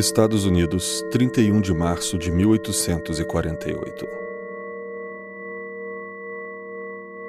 [0.00, 4.08] Estados Unidos, 31 de março de 1848.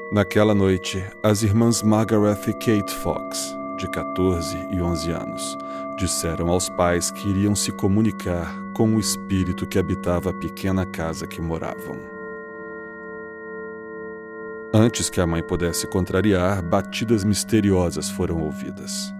[0.09, 5.57] Naquela noite, as irmãs Margaret e Kate Fox, de 14 e 11 anos,
[5.97, 11.28] disseram aos pais que iriam se comunicar com o espírito que habitava a pequena casa
[11.28, 11.99] que moravam.
[14.74, 19.13] Antes que a mãe pudesse contrariar, batidas misteriosas foram ouvidas.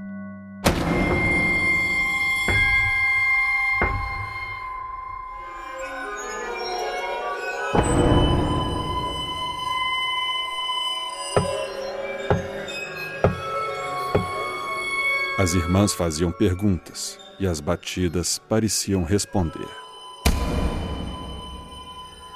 [15.42, 19.68] As irmãs faziam perguntas e as batidas pareciam responder.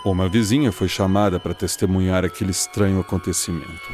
[0.04, 3.92] Uma vizinha foi chamada para testemunhar aquele estranho acontecimento.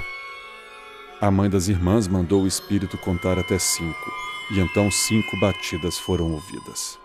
[1.20, 4.12] A mãe das irmãs mandou o espírito contar até cinco,
[4.50, 6.98] e então cinco batidas foram ouvidas.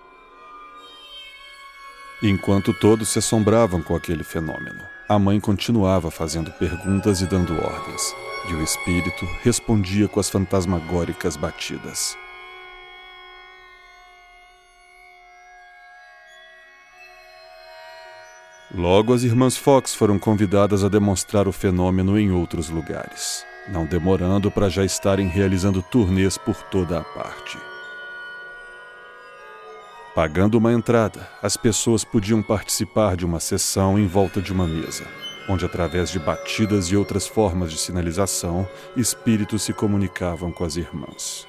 [2.22, 8.14] Enquanto todos se assombravam com aquele fenômeno, a mãe continuava fazendo perguntas e dando ordens,
[8.48, 12.16] e o espírito respondia com as fantasmagóricas batidas.
[18.74, 24.50] Logo, as irmãs Fox foram convidadas a demonstrar o fenômeno em outros lugares, não demorando
[24.50, 27.56] para já estarem realizando turnês por toda a parte.
[30.14, 35.06] Pagando uma entrada, as pessoas podiam participar de uma sessão em volta de uma mesa,
[35.48, 41.46] onde, através de batidas e outras formas de sinalização, espíritos se comunicavam com as irmãs.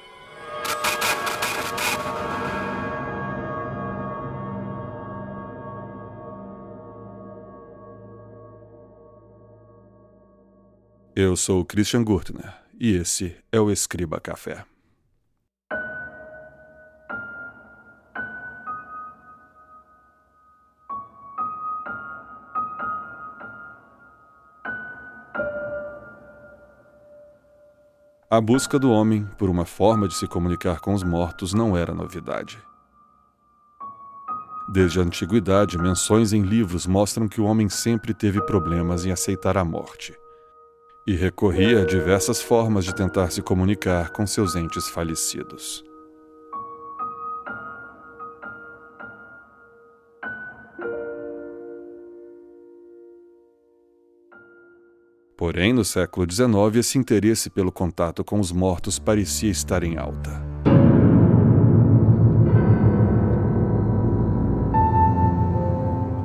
[11.14, 14.64] Eu sou Christian Gurtner e esse é o Escriba Café.
[28.38, 31.92] A busca do homem por uma forma de se comunicar com os mortos não era
[31.92, 32.56] novidade.
[34.68, 39.58] Desde a antiguidade, menções em livros mostram que o homem sempre teve problemas em aceitar
[39.58, 40.14] a morte
[41.04, 45.87] e recorria a diversas formas de tentar se comunicar com seus entes falecidos.
[55.38, 56.50] Porém, no século XIX,
[56.80, 60.42] esse interesse pelo contato com os mortos parecia estar em alta.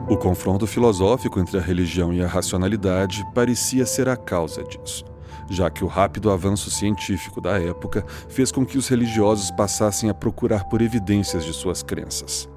[0.10, 5.06] O confronto filosófico entre a religião e a racionalidade parecia ser a causa disso,
[5.48, 10.14] já que o rápido avanço científico da época fez com que os religiosos passassem a
[10.16, 12.50] procurar por evidências de suas crenças.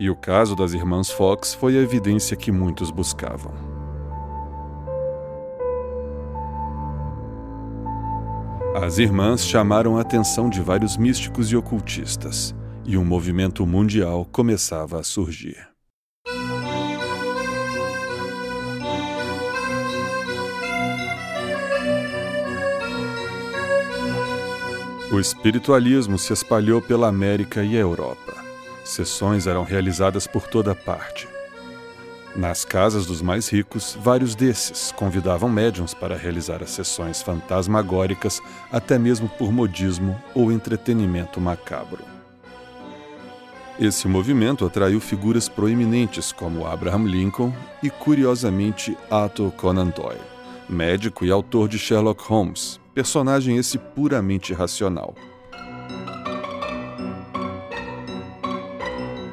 [0.00, 3.71] E o caso das irmãs Fox foi a evidência que muitos buscavam.
[8.74, 12.54] As irmãs chamaram a atenção de vários místicos e ocultistas,
[12.86, 15.68] e um movimento mundial começava a surgir.
[25.12, 28.34] O espiritualismo se espalhou pela América e a Europa.
[28.82, 31.28] Sessões eram realizadas por toda parte.
[32.34, 38.98] Nas casas dos mais ricos, vários desses convidavam médiums para realizar as sessões fantasmagóricas, até
[38.98, 42.02] mesmo por modismo ou entretenimento macabro.
[43.78, 50.20] Esse movimento atraiu figuras proeminentes como Abraham Lincoln e, curiosamente, Arthur Conan Doyle,
[50.68, 55.14] médico e autor de Sherlock Holmes, personagem esse puramente racional.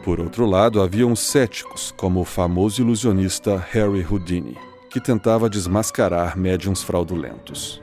[0.10, 4.58] Por outro lado, havia uns céticos, como o famoso ilusionista Harry Houdini,
[4.90, 7.80] que tentava desmascarar médiums fraudulentos.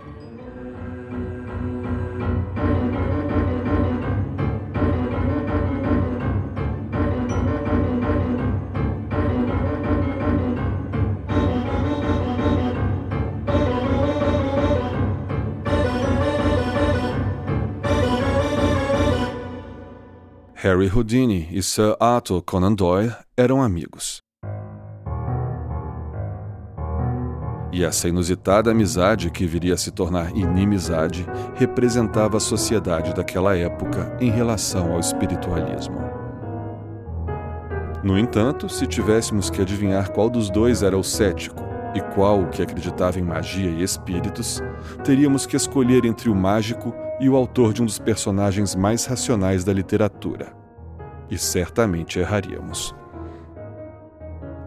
[20.67, 24.21] Harry Houdini e Sir Arthur Conan Doyle eram amigos.
[27.73, 31.25] E essa inusitada amizade, que viria a se tornar inimizade,
[31.55, 36.01] representava a sociedade daquela época em relação ao espiritualismo.
[38.03, 41.63] No entanto, se tivéssemos que adivinhar qual dos dois era o cético
[41.95, 44.61] e qual o que acreditava em magia e espíritos,
[45.05, 49.65] teríamos que escolher entre o mágico e o autor de um dos personagens mais racionais
[49.65, 50.53] da literatura,
[51.31, 52.95] e certamente erraríamos.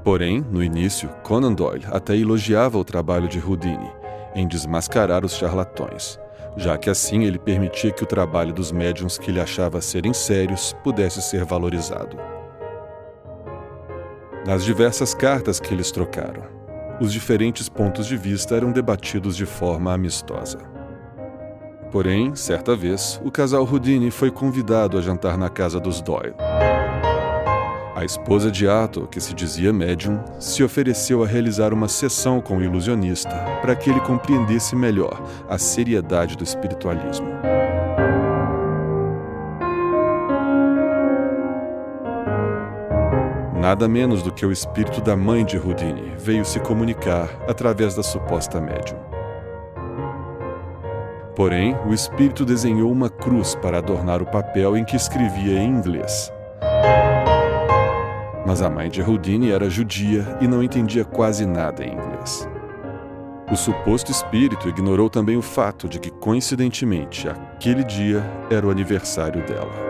[0.03, 3.91] Porém, no início, Conan Doyle até elogiava o trabalho de Houdini
[4.33, 6.19] em desmascarar os charlatões,
[6.57, 10.75] já que assim ele permitia que o trabalho dos médiums que ele achava serem sérios
[10.83, 12.17] pudesse ser valorizado.
[14.45, 16.43] Nas diversas cartas que eles trocaram,
[16.99, 20.78] os diferentes pontos de vista eram debatidos de forma amistosa.
[21.91, 26.35] Porém, certa vez, o casal Houdini foi convidado a jantar na casa dos Doyle.
[27.95, 32.57] A esposa de Ato, que se dizia médium, se ofereceu a realizar uma sessão com
[32.57, 37.27] o ilusionista para que ele compreendesse melhor a seriedade do espiritualismo.
[43.59, 48.03] Nada menos do que o espírito da mãe de Houdini veio se comunicar através da
[48.03, 49.08] suposta médium.
[51.39, 56.29] Porém, o espírito desenhou uma cruz para adornar o papel em que escrevia em inglês
[58.49, 62.49] mas a mãe de Houdini era judia e não entendia quase nada em inglês.
[63.51, 69.45] O suposto espírito ignorou também o fato de que, coincidentemente, aquele dia era o aniversário
[69.45, 69.88] dela.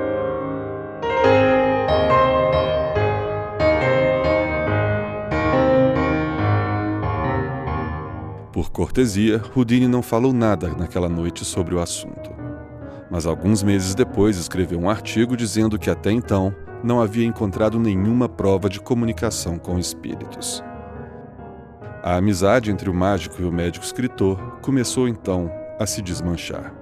[8.51, 12.31] Por cortesia, Houdini não falou nada naquela noite sobre o assunto.
[13.09, 16.53] Mas alguns meses depois escreveu um artigo dizendo que até então
[16.83, 20.63] não havia encontrado nenhuma prova de comunicação com espíritos.
[22.01, 26.73] A amizade entre o mágico e o médico escritor começou então a se desmanchar.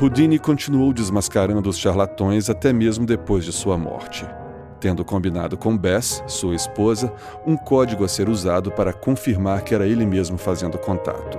[0.00, 4.26] Houdini continuou desmascarando os charlatões até mesmo depois de sua morte,
[4.82, 7.14] tendo combinado com Bess, sua esposa,
[7.46, 11.38] um código a ser usado para confirmar que era ele mesmo fazendo contato.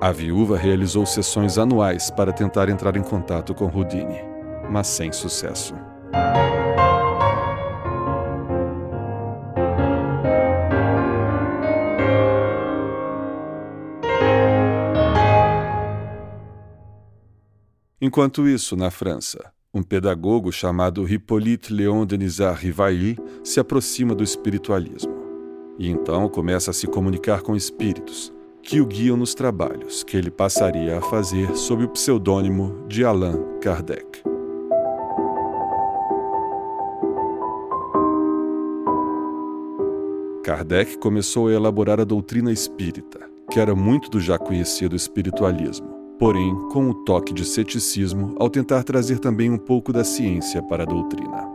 [0.00, 4.20] A viúva realizou sessões anuais para tentar entrar em contato com Houdini,
[4.68, 5.72] mas sem sucesso.
[18.00, 25.14] Enquanto isso, na França, um pedagogo chamado Hippolyte Léon Denisard Rivailly se aproxima do espiritualismo.
[25.78, 28.32] E então começa a se comunicar com espíritos,
[28.62, 33.42] que o guiam nos trabalhos que ele passaria a fazer sob o pseudônimo de Allan
[33.60, 34.22] Kardec.
[40.44, 43.20] Kardec começou a elaborar a doutrina espírita,
[43.50, 48.84] que era muito do já conhecido espiritualismo, porém com um toque de ceticismo ao tentar
[48.84, 51.50] trazer também um pouco da ciência para a doutrina.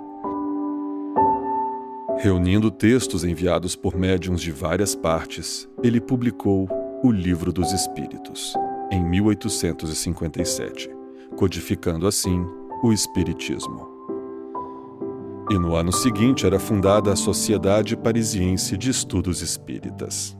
[2.17, 6.67] Reunindo textos enviados por médiums de várias partes, ele publicou
[7.01, 8.55] o Livro dos Espíritos,
[8.91, 10.89] em 1857,
[11.37, 12.45] codificando assim
[12.83, 13.87] o Espiritismo.
[15.49, 20.37] E no ano seguinte era fundada a Sociedade Parisiense de Estudos Espíritas.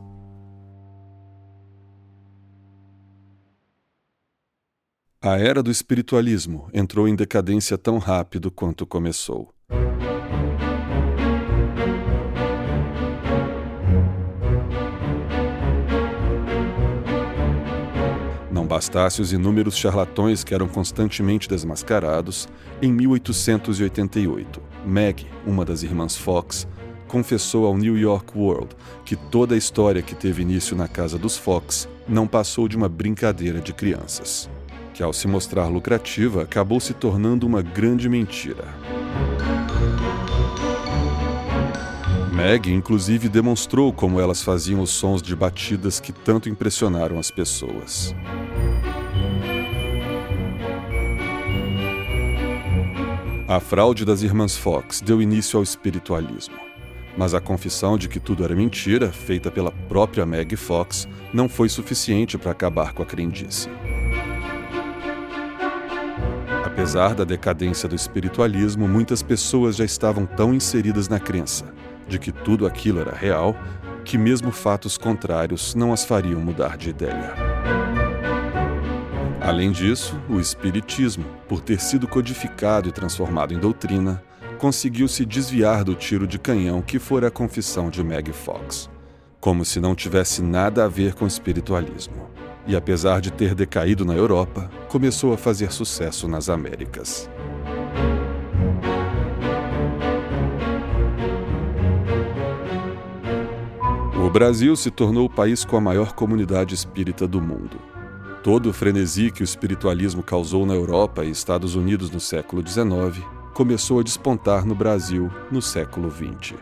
[5.21, 9.53] A era do espiritualismo entrou em decadência tão rápido quanto começou.
[18.67, 22.47] bastasse os inúmeros charlatões que eram constantemente desmascarados,
[22.81, 26.67] em 1888, Meg, uma das irmãs Fox,
[27.07, 28.75] confessou ao New York World
[29.05, 32.89] que toda a história que teve início na casa dos Fox não passou de uma
[32.89, 34.49] brincadeira de crianças,
[34.97, 38.65] que ao se mostrar lucrativa acabou se tornando uma grande mentira.
[42.33, 48.15] Meg, inclusive, demonstrou como elas faziam os sons de batidas que tanto impressionaram as pessoas.
[53.47, 56.57] A fraude das irmãs Fox deu início ao espiritualismo.
[57.15, 61.69] Mas a confissão de que tudo era mentira, feita pela própria Meg Fox, não foi
[61.69, 63.69] suficiente para acabar com a crendice.
[66.77, 71.65] Apesar da decadência do espiritualismo, muitas pessoas já estavam tão inseridas na crença
[72.07, 73.55] de que tudo aquilo era real
[74.05, 77.33] que mesmo fatos contrários não as fariam mudar de ideia.
[79.41, 84.23] Além disso, o Espiritismo, por ter sido codificado e transformado em doutrina,
[84.59, 88.87] conseguiu se desviar do tiro de canhão que fora a confissão de Meg Fox,
[89.39, 92.29] como se não tivesse nada a ver com espiritualismo.
[92.67, 97.29] E apesar de ter decaído na Europa, começou a fazer sucesso nas Américas.
[104.15, 107.77] O Brasil se tornou o país com a maior comunidade espírita do mundo
[108.47, 113.21] Todo o frenesi que o espiritualismo causou na Europa e Estados Unidos no século XIX
[113.53, 116.55] começou a despontar no Brasil no século XX.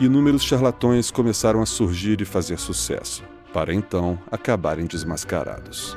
[0.00, 3.22] Inúmeros charlatões começaram a surgir e fazer sucesso,
[3.54, 5.96] para então acabarem desmascarados.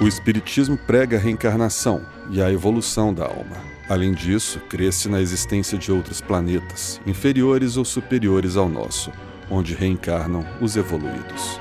[0.00, 2.00] O Espiritismo prega a reencarnação
[2.30, 3.58] e a evolução da alma.
[3.86, 9.12] Além disso, cresce na existência de outros planetas, inferiores ou superiores ao nosso,
[9.50, 11.60] onde reencarnam os evoluídos.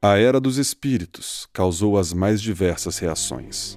[0.00, 3.76] A Era dos Espíritos causou as mais diversas reações.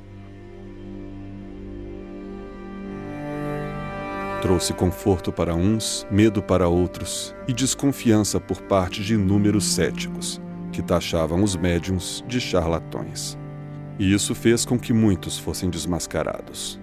[4.40, 10.40] Trouxe conforto para uns, medo para outros e desconfiança por parte de inúmeros céticos,
[10.72, 13.36] que taxavam os médiums de charlatões.
[13.98, 16.80] E isso fez com que muitos fossem desmascarados.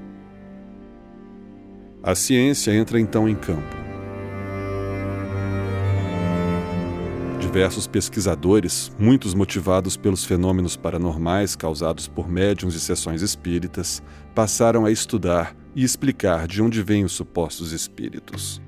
[2.02, 3.87] A ciência entra então em campo
[7.48, 14.02] Diversos pesquisadores, muitos motivados pelos fenômenos paranormais causados por médiums e sessões espíritas,
[14.34, 18.60] passaram a estudar e explicar de onde vêm os supostos espíritos.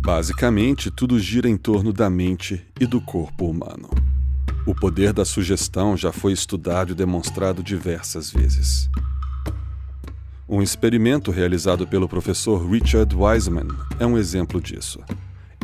[0.00, 3.90] Basicamente, tudo gira em torno da mente e do corpo humano.
[4.66, 8.88] O poder da sugestão já foi estudado e demonstrado diversas vezes.
[10.52, 13.68] Um experimento realizado pelo professor Richard Wiseman
[13.98, 15.00] é um exemplo disso.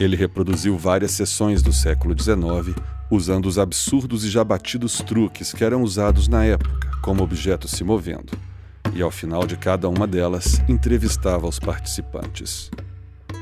[0.00, 2.74] Ele reproduziu várias sessões do século XIX
[3.10, 7.84] usando os absurdos e já batidos truques que eram usados na época, como objetos se
[7.84, 8.32] movendo,
[8.94, 12.70] e ao final de cada uma delas entrevistava os participantes.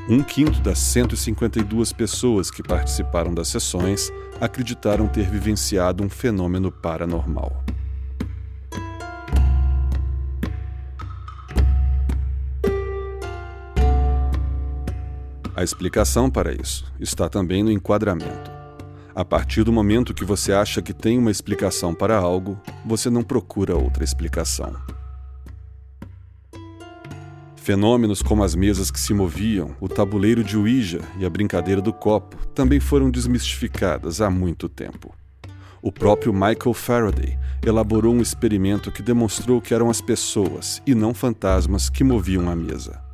[0.09, 4.11] Um quinto das 152 pessoas que participaram das sessões
[4.41, 7.63] acreditaram ter vivenciado um fenômeno paranormal.
[15.57, 18.51] A explicação para isso está também no enquadramento.
[19.15, 23.23] A partir do momento que você acha que tem uma explicação para algo, você não
[23.23, 24.75] procura outra explicação.
[27.55, 31.91] Fenômenos como as mesas que se moviam, o tabuleiro de Ouija e a brincadeira do
[31.91, 35.11] copo também foram desmistificadas há muito tempo.
[35.81, 37.35] O próprio Michael Faraday
[37.65, 42.55] elaborou um experimento que demonstrou que eram as pessoas e não fantasmas que moviam a
[42.55, 43.06] mesa.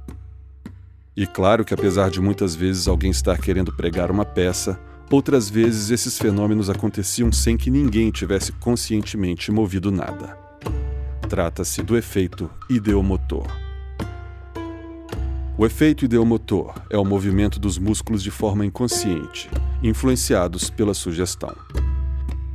[1.15, 4.79] E claro que, apesar de muitas vezes alguém estar querendo pregar uma peça,
[5.11, 10.35] outras vezes esses fenômenos aconteciam sem que ninguém tivesse conscientemente movido nada.
[11.29, 13.45] Trata-se do efeito ideomotor.
[15.55, 19.51] O efeito ideomotor é o movimento dos músculos de forma inconsciente,
[19.83, 21.55] influenciados pela sugestão.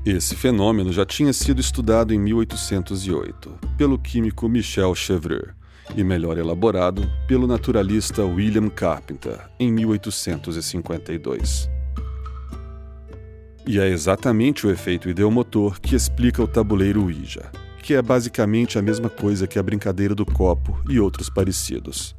[0.05, 5.58] Esse fenômeno já tinha sido estudado em 1808 pelo químico Michel Chevreul
[5.97, 11.71] e melhor elaborado pelo naturalista William Carpenter em 1852.
[13.67, 17.51] E é exatamente o efeito ideomotor que explica o tabuleiro Ouija,
[17.83, 22.17] que é basicamente a mesma coisa que a brincadeira do copo e outros parecidos,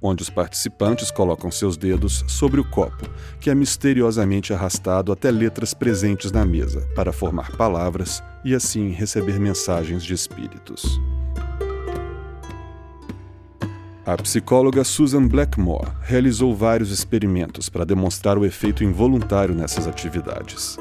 [0.00, 3.06] onde os participantes colocam seus dedos sobre o copo,
[3.38, 9.38] que é misteriosamente arrastado até letras presentes na mesa para formar palavras e assim receber
[9.38, 10.98] mensagens de espíritos.
[14.08, 20.78] A psicóloga Susan Blackmore realizou vários experimentos para demonstrar o efeito involuntário nessas atividades.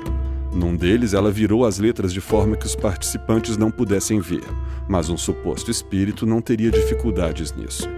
[0.54, 4.46] Num deles, ela virou as letras de forma que os participantes não pudessem ver,
[4.88, 7.90] mas um suposto espírito não teria dificuldades nisso.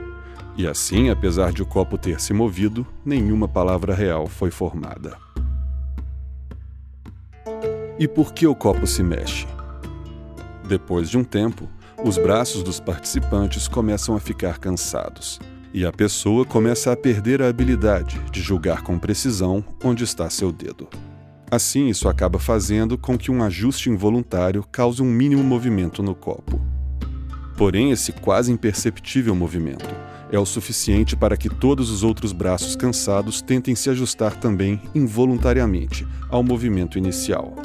[0.58, 5.16] E assim, apesar de o copo ter se movido, nenhuma palavra real foi formada.
[8.00, 9.46] E por que o copo se mexe?
[10.68, 11.70] Depois de um tempo,
[12.04, 15.40] os braços dos participantes começam a ficar cansados
[15.74, 20.52] e a pessoa começa a perder a habilidade de julgar com precisão onde está seu
[20.52, 20.88] dedo.
[21.52, 26.60] Assim, isso acaba fazendo com que um ajuste involuntário cause um mínimo movimento no copo.
[27.58, 29.94] Porém, esse quase imperceptível movimento
[30.32, 36.08] é o suficiente para que todos os outros braços cansados tentem se ajustar também involuntariamente
[36.30, 37.56] ao movimento inicial.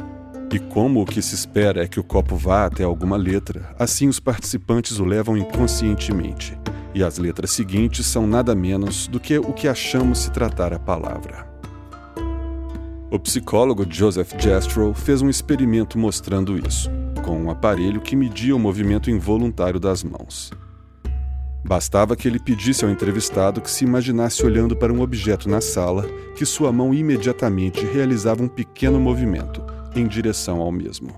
[0.55, 4.07] E como o que se espera é que o copo vá até alguma letra, assim
[4.07, 6.57] os participantes o levam inconscientemente.
[6.95, 10.79] E as letras seguintes são nada menos do que o que achamos se tratar a
[10.79, 11.45] palavra.
[13.11, 16.89] O psicólogo Joseph Jastrow fez um experimento mostrando isso,
[17.25, 20.53] com um aparelho que media o movimento involuntário das mãos.
[21.67, 26.07] Bastava que ele pedisse ao entrevistado que se imaginasse olhando para um objeto na sala,
[26.37, 31.15] que sua mão imediatamente realizava um pequeno movimento em direção ao mesmo.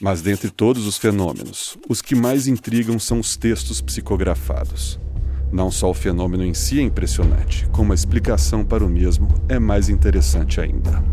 [0.00, 4.98] Mas dentre todos os fenômenos, os que mais intrigam são os textos psicografados.
[5.52, 9.60] Não só o fenômeno em si é impressionante, como a explicação para o mesmo é
[9.60, 11.04] mais interessante ainda.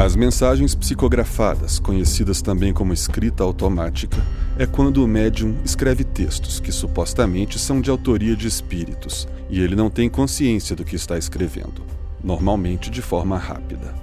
[0.00, 4.16] As mensagens psicografadas, conhecidas também como escrita automática,
[4.58, 9.76] é quando o médium escreve textos que supostamente são de autoria de espíritos e ele
[9.76, 11.84] não tem consciência do que está escrevendo,
[12.24, 13.94] normalmente de forma rápida.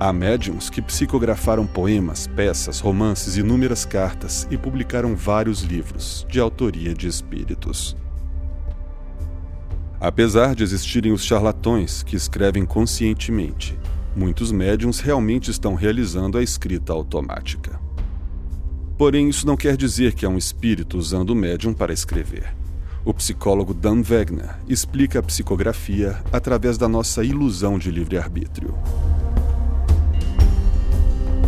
[0.00, 6.92] Há médiums que psicografaram poemas, peças, romances, inúmeras cartas e publicaram vários livros, de autoria
[6.92, 7.96] de espíritos.
[10.00, 13.78] Apesar de existirem os charlatões que escrevem conscientemente,
[14.14, 17.80] muitos médiums realmente estão realizando a escrita automática.
[18.98, 22.54] Porém, isso não quer dizer que há um espírito usando o médium para escrever.
[23.02, 28.74] O psicólogo Dan Wegner explica a psicografia através da nossa ilusão de livre-arbítrio.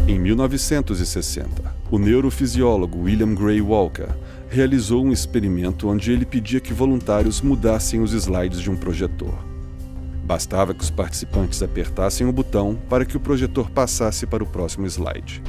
[0.09, 4.09] Em 1960, o neurofisiólogo William Gray Walker
[4.49, 9.51] realizou um experimento onde ele pedia que voluntários mudassem os slides de um projetor.
[10.33, 14.87] Bastava que os participantes apertassem o botão para que o projetor passasse para o próximo
[14.87, 15.43] slide.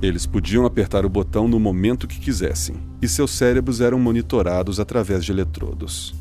[0.00, 5.26] Eles podiam apertar o botão no momento que quisessem, e seus cérebros eram monitorados através
[5.26, 6.14] de eletrodos.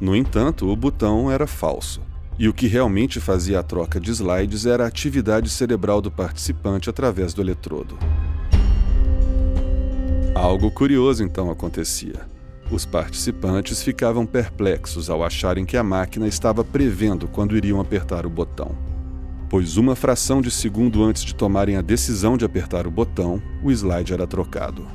[0.00, 2.00] No entanto, o botão era falso
[2.36, 6.90] e o que realmente fazia a troca de slides era a atividade cerebral do participante
[6.90, 7.96] através do eletrodo.
[10.34, 12.26] Algo curioso então acontecia.
[12.72, 18.30] Os participantes ficavam perplexos ao acharem que a máquina estava prevendo quando iriam apertar o
[18.30, 18.74] botão.
[19.50, 23.70] Pois uma fração de segundo antes de tomarem a decisão de apertar o botão, o
[23.70, 24.86] slide era trocado.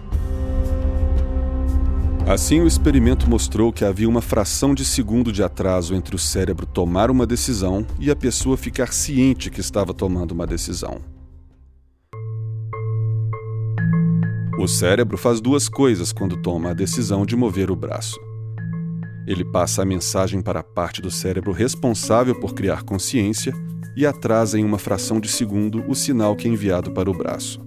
[2.28, 6.66] Assim, o experimento mostrou que havia uma fração de segundo de atraso entre o cérebro
[6.66, 11.00] tomar uma decisão e a pessoa ficar ciente que estava tomando uma decisão.
[14.60, 18.20] O cérebro faz duas coisas quando toma a decisão de mover o braço.
[19.28, 23.54] Ele passa a mensagem para a parte do cérebro responsável por criar consciência
[23.96, 27.60] e atrasa em uma fração de segundo o sinal que é enviado para o braço.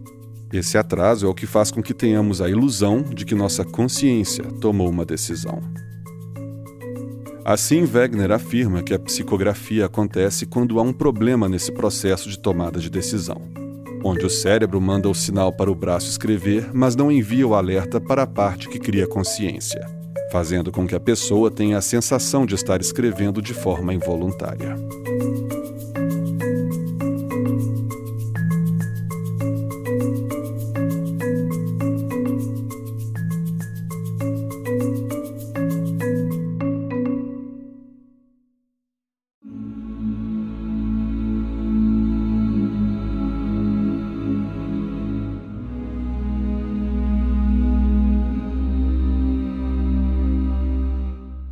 [0.53, 4.43] Esse atraso é o que faz com que tenhamos a ilusão de que nossa consciência
[4.61, 5.63] tomou uma decisão.
[7.45, 12.81] Assim, Wegener afirma que a psicografia acontece quando há um problema nesse processo de tomada
[12.81, 13.43] de decisão,
[14.03, 18.01] onde o cérebro manda o sinal para o braço escrever, mas não envia o alerta
[18.01, 19.87] para a parte que cria consciência,
[20.31, 24.77] fazendo com que a pessoa tenha a sensação de estar escrevendo de forma involuntária.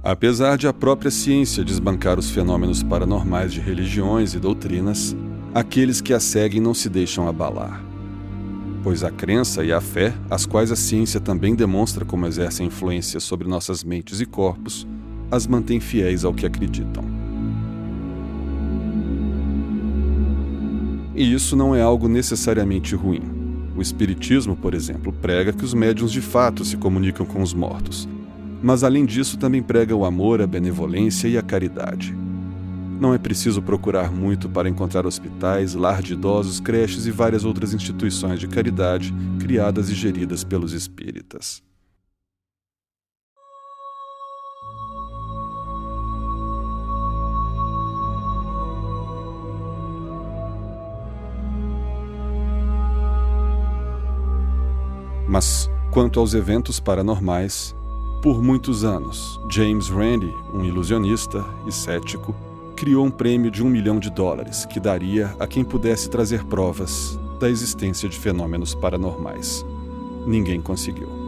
[0.09, 5.15] Apesar de a própria ciência desbancar os fenômenos paranormais de religiões e doutrinas,
[5.55, 7.85] aqueles que a seguem não se deixam abalar.
[8.83, 13.21] Pois a crença e a fé, as quais a ciência também demonstra como exercem influência
[13.21, 14.89] sobre nossas mentes e corpos,
[15.31, 17.05] as mantém fiéis ao que acreditam.
[21.15, 23.21] E isso não é algo necessariamente ruim.
[23.77, 28.09] O Espiritismo, por exemplo, prega que os médiuns de fato se comunicam com os mortos,
[28.63, 32.15] mas além disso também prega o amor, a benevolência e a caridade.
[33.01, 37.73] Não é preciso procurar muito para encontrar hospitais, lar de idosos, creches e várias outras
[37.73, 41.63] instituições de caridade criadas e geridas pelos espíritas.
[55.29, 57.77] Mas, quanto aos eventos paranormais,
[58.21, 62.35] por muitos anos, James Randi, um ilusionista e cético,
[62.75, 67.19] criou um prêmio de um milhão de dólares que daria a quem pudesse trazer provas
[67.39, 69.65] da existência de fenômenos paranormais.
[70.27, 71.28] Ninguém conseguiu.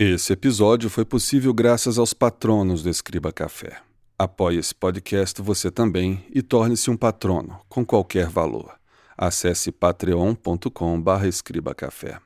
[0.00, 3.82] Esse episódio foi possível graças aos patronos do Escriba Café.
[4.16, 8.78] Apoie esse podcast você também e torne-se um patrono com qualquer valor.
[9.16, 12.20] Acesse patreon.com/escribacafé.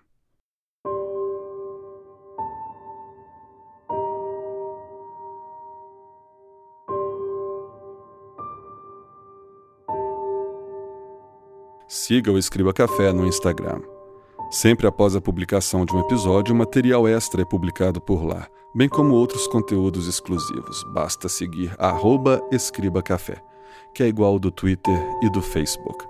[11.88, 13.80] Siga o Escriba Café no Instagram.
[14.52, 19.14] Sempre após a publicação de um episódio, material extra é publicado por lá, bem como
[19.14, 20.84] outros conteúdos exclusivos.
[20.92, 21.74] Basta seguir
[22.50, 23.42] @escribacafé,
[23.94, 26.04] que é igual do Twitter e do Facebook.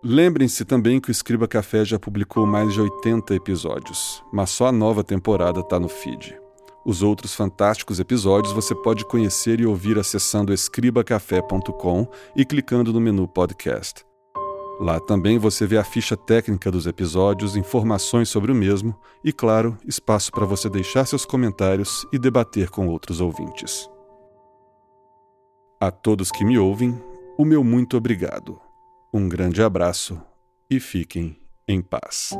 [0.00, 4.72] Lembrem-se também que o Escriba Café já publicou mais de 80 episódios, mas só a
[4.72, 6.38] nova temporada está no feed.
[6.86, 12.06] Os outros fantásticos episódios você pode conhecer e ouvir acessando escribacafé.com
[12.36, 14.07] e clicando no menu podcast.
[14.80, 19.76] Lá também você vê a ficha técnica dos episódios, informações sobre o mesmo e, claro,
[19.84, 23.90] espaço para você deixar seus comentários e debater com outros ouvintes.
[25.80, 26.96] A todos que me ouvem,
[27.36, 28.60] o meu muito obrigado.
[29.12, 30.20] Um grande abraço
[30.70, 31.36] e fiquem
[31.66, 32.30] em paz.